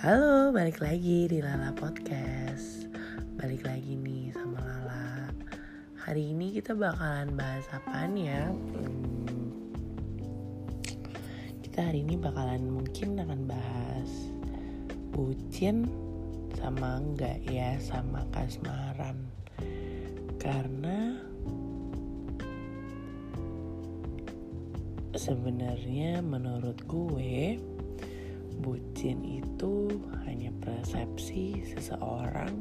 Halo, 0.00 0.48
balik 0.48 0.80
lagi 0.80 1.28
di 1.28 1.44
Lala 1.44 1.76
Podcast. 1.76 2.88
Balik 3.36 3.68
lagi 3.68 4.00
nih 4.00 4.32
sama 4.32 4.56
Lala. 4.56 5.28
Hari 6.08 6.32
ini 6.32 6.56
kita 6.56 6.72
bakalan 6.72 7.36
bahas 7.36 7.68
apaan 7.68 8.16
ya? 8.16 8.48
Hmm, 8.48 9.52
kita 11.60 11.92
hari 11.92 12.00
ini 12.00 12.16
bakalan 12.16 12.72
mungkin 12.72 13.20
akan 13.20 13.44
bahas 13.44 14.32
Bucin 15.12 15.84
sama 16.56 16.96
enggak 16.96 17.36
ya 17.44 17.76
sama 17.76 18.24
kasmaran. 18.32 19.20
Karena 20.40 21.20
sebenarnya 25.12 26.24
menurut 26.24 26.80
gue 26.88 27.60
bucin 28.60 29.24
itu 29.24 29.88
hanya 30.28 30.52
persepsi 30.60 31.64
seseorang 31.64 32.52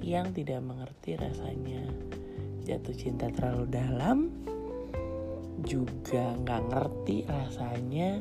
yang 0.00 0.32
tidak 0.32 0.64
mengerti 0.64 1.20
rasanya. 1.20 1.84
Jatuh 2.64 2.96
cinta 2.96 3.28
terlalu 3.28 3.68
dalam 3.68 4.18
juga 5.60 6.32
nggak 6.40 6.62
ngerti 6.72 7.28
rasanya 7.28 8.20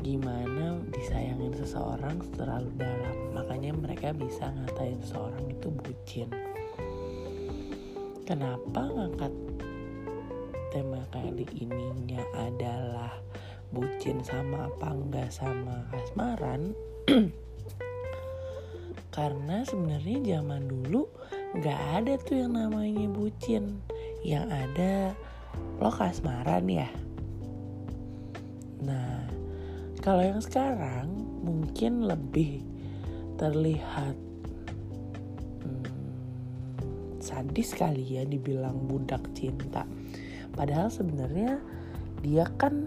gimana 0.00 0.80
disayangin 0.92 1.52
seseorang 1.56 2.20
terlalu 2.36 2.72
dalam. 2.76 3.16
Makanya 3.36 3.72
mereka 3.76 4.12
bisa 4.12 4.52
ngatain 4.52 5.00
seseorang 5.04 5.44
itu 5.48 5.68
bucin. 5.72 6.28
Kenapa 8.28 8.86
ngangkat 8.86 9.32
tema 10.70 11.02
kali 11.10 11.44
ininya 11.58 12.22
adalah 12.38 13.18
bucin 13.70 14.22
sama 14.26 14.66
apa 14.66 14.90
enggak 14.90 15.30
sama 15.30 15.86
kasmaran 15.94 16.74
karena 19.16 19.66
sebenarnya 19.66 20.38
zaman 20.38 20.70
dulu 20.70 21.06
nggak 21.50 21.80
ada 21.98 22.14
tuh 22.22 22.46
yang 22.46 22.54
namanya 22.54 23.10
bucin. 23.10 23.82
Yang 24.22 24.46
ada 24.48 24.92
lo 25.82 25.90
kasmaran 25.90 26.64
ya. 26.70 26.88
Nah 28.86 29.26
kalau 29.98 30.22
yang 30.22 30.38
sekarang 30.40 31.10
mungkin 31.42 32.06
lebih 32.06 32.62
terlihat 33.34 34.14
hmm, 35.66 35.90
sadis 37.18 37.74
kali 37.74 38.06
ya 38.06 38.22
dibilang 38.22 38.86
budak 38.86 39.26
cinta. 39.34 39.82
Padahal 40.54 40.86
sebenarnya 40.92 41.58
dia 42.22 42.46
kan 42.60 42.86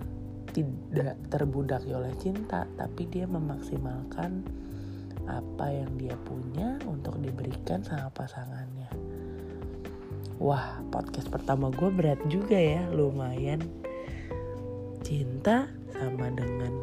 tidak 0.54 1.18
terbudaki 1.34 1.92
oleh 1.92 2.14
cinta, 2.22 2.70
tapi 2.78 3.09
dia 3.09 3.26
memaksimalkan 3.26 4.46
apa 5.26 5.68
yang 5.72 5.92
dia 5.98 6.16
punya 6.23 6.78
untuk 6.86 7.18
diberikan 7.20 7.82
sama 7.82 8.14
pasangannya. 8.14 8.88
Wah, 10.38 10.80
podcast 10.94 11.28
pertama 11.34 11.74
gue 11.74 11.90
berat 11.90 12.20
juga 12.30 12.56
ya, 12.56 12.86
lumayan. 12.94 13.59
Cinta 15.04 15.68
sama 15.92 16.31
dengan 16.31 16.74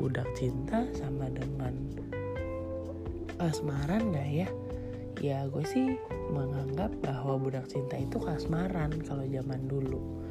budak 0.00 0.26
cinta 0.34 0.82
sama 0.98 1.30
dengan 1.30 1.74
asmaran 3.38 4.10
gak 4.10 4.30
ya? 4.30 4.48
ya 5.22 5.46
gue 5.46 5.62
sih 5.62 5.94
menganggap 6.34 6.90
bahwa 7.04 7.38
budak 7.38 7.70
cinta 7.70 7.94
itu 7.94 8.18
kasmaran 8.18 8.90
kalau 9.06 9.22
zaman 9.28 9.70
dulu 9.70 10.21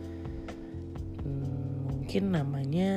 mungkin 2.11 2.35
namanya 2.35 2.91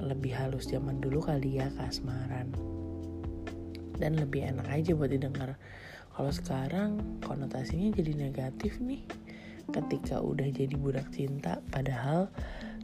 lebih 0.00 0.32
halus 0.32 0.72
zaman 0.72 0.96
dulu 0.96 1.20
kali 1.20 1.60
ya 1.60 1.68
kasmaran 1.76 2.48
dan 4.00 4.16
lebih 4.16 4.48
enak 4.48 4.64
aja 4.64 4.96
buat 4.96 5.12
didengar. 5.12 5.60
Kalau 6.08 6.32
sekarang 6.32 7.20
konotasinya 7.20 7.92
jadi 7.92 8.16
negatif 8.16 8.80
nih 8.80 9.04
ketika 9.76 10.24
udah 10.24 10.48
jadi 10.48 10.72
budak 10.72 11.12
cinta. 11.12 11.60
Padahal 11.68 12.32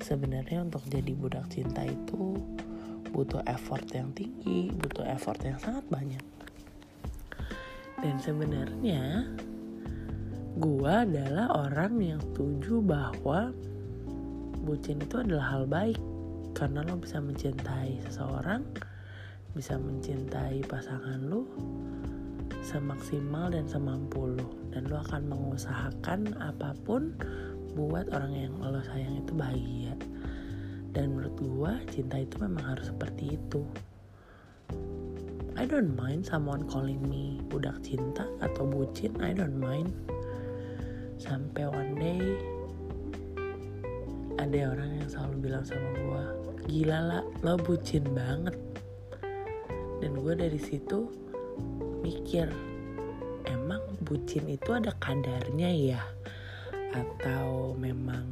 sebenarnya 0.05 0.69
untuk 0.69 0.85
jadi 0.93 1.17
budak 1.17 1.49
cinta 1.49 1.81
itu 1.81 2.37
butuh 3.17 3.41
effort 3.49 3.89
yang 3.97 4.13
tinggi 4.13 4.77
butuh 4.77 5.09
effort 5.09 5.41
yang 5.41 5.57
sangat 5.57 5.89
banyak. 5.89 6.21
Dan 8.05 8.21
sebenarnya 8.21 9.25
gue 10.61 10.93
adalah 10.93 11.65
orang 11.65 11.97
yang 11.97 12.21
setuju 12.21 12.85
bahwa 12.85 13.57
bucin 14.67 14.99
itu 14.99 15.23
adalah 15.23 15.55
hal 15.55 15.65
baik. 15.71 16.03
Karena 16.53 16.83
lo 16.83 16.99
bisa 16.99 17.23
mencintai 17.23 18.03
seseorang 18.03 18.65
bisa 19.57 19.81
mencintai 19.81 20.61
pasangan 20.69 21.33
lo 21.33 21.49
semaksimal 22.61 23.49
dan 23.49 23.65
semampu 23.65 24.29
lo. 24.37 24.53
Dan 24.69 24.93
lo 24.93 25.01
akan 25.01 25.33
mengusahakan 25.33 26.37
apa 26.37 26.77
pun 26.85 27.17
buat 27.73 28.13
orang 28.13 28.37
yang 28.37 28.55
lo 28.61 28.85
sayang 28.85 29.25
itu 29.25 29.33
bahagia. 29.33 29.97
Dan 30.93 31.17
menurut 31.17 31.37
gue 31.41 31.73
cinta 31.89 32.21
itu 32.21 32.37
memang 32.37 32.77
harus 32.77 32.93
seperti 32.93 33.41
itu. 33.41 33.65
I 35.57 35.65
don't 35.65 35.97
mind 35.97 36.29
someone 36.29 36.69
calling 36.69 37.01
me 37.09 37.41
budak 37.49 37.81
cinta 37.81 38.29
atau 38.45 38.69
bucin 38.69 39.17
I 39.25 39.33
don't 39.33 39.57
mind. 39.57 39.89
Sampai 41.17 41.65
one 41.65 41.97
day 41.97 42.21
ada 44.37 44.77
orang 44.77 45.01
yang 45.01 45.09
selalu 45.09 45.37
bilang 45.49 45.65
sama 45.65 45.89
gue 45.97 46.25
gila 46.67 46.99
lah 46.99 47.23
lo 47.47 47.55
bucin 47.57 48.03
banget. 48.11 48.57
Dan 50.03 50.13
gue 50.21 50.35
dari 50.37 50.61
situ 50.61 51.09
mikir 52.05 52.51
emang 53.49 53.81
bucin 54.05 54.45
itu 54.51 54.75
ada 54.75 54.93
kadarnya 54.99 55.71
ya? 55.73 56.03
Atau 56.93 57.77
memang 57.79 58.27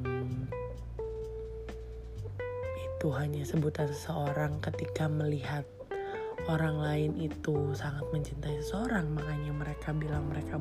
itu 2.81 3.07
hanya 3.13 3.45
sebutan 3.45 3.89
seseorang 3.89 4.61
ketika 4.65 5.09
melihat 5.09 5.65
orang 6.49 6.81
lain 6.81 7.13
itu 7.21 7.73
sangat 7.77 8.05
mencintai 8.13 8.61
seseorang 8.61 9.13
makanya 9.13 9.53
mereka 9.53 9.93
bilang 9.97 10.29
mereka 10.29 10.57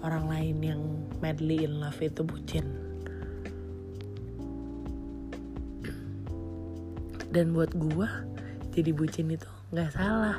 orang 0.00 0.28
lain 0.28 0.56
yang 0.64 0.80
madly 1.20 1.64
in 1.64 1.80
love 1.80 2.00
itu 2.00 2.24
bucin 2.24 2.87
dan 7.32 7.52
buat 7.52 7.72
gua 7.76 8.08
jadi 8.72 8.94
bucin 8.94 9.32
itu 9.34 9.48
nggak 9.74 9.90
salah. 9.96 10.38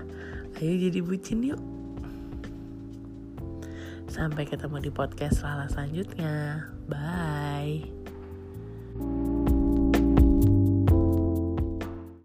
Ayo 0.58 0.74
jadi 0.90 1.00
bucin 1.04 1.44
yuk. 1.44 1.62
Sampai 4.10 4.50
ketemu 4.50 4.90
di 4.90 4.92
podcast 4.92 5.46
Lala 5.46 5.70
selanjutnya. 5.70 6.66
Bye 6.90 8.00